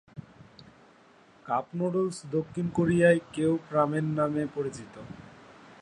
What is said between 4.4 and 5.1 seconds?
পরিচিত।